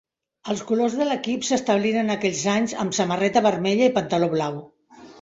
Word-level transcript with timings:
Els 0.53 0.63
colors 0.71 0.95
de 1.01 1.07
l'equip 1.09 1.45
s'establiren 1.51 2.11
aquells 2.15 2.43
anys 2.57 2.77
amb 2.87 2.99
samarreta 3.03 3.47
vermella 3.51 3.91
i 3.93 3.97
pantaló 4.03 4.35
blau. 4.39 4.63